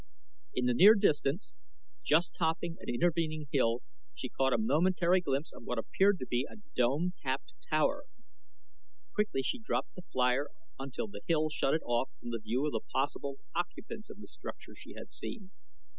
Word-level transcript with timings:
In 0.55 0.65
the 0.65 0.73
near 0.73 0.95
distance, 0.95 1.53
just 2.01 2.33
topping 2.33 2.75
an 2.79 2.89
intervening 2.91 3.45
hill, 3.51 3.83
she 4.15 4.29
caught 4.29 4.51
a 4.51 4.57
momentary 4.57 5.21
glimpse 5.21 5.53
of 5.53 5.61
what 5.63 5.77
appeared 5.77 6.17
to 6.17 6.25
be 6.25 6.43
a 6.49 6.55
dome 6.75 7.13
capped 7.21 7.53
tower. 7.69 8.05
Quickly 9.13 9.43
she 9.43 9.59
dropped 9.59 9.93
the 9.93 10.01
flier 10.11 10.47
until 10.79 11.05
the 11.07 11.21
hill 11.27 11.49
shut 11.51 11.75
it 11.75 11.83
off 11.85 12.09
from 12.19 12.31
the 12.31 12.39
view 12.39 12.65
of 12.65 12.71
the 12.71 12.81
possible 12.91 13.35
occupants 13.53 14.09
of 14.09 14.19
the 14.19 14.25
structure 14.25 14.73
she 14.73 14.95
had 14.95 15.11
seen. 15.11 15.51